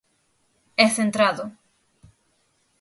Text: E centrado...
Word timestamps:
E 0.83 0.85
centrado... 0.97 1.45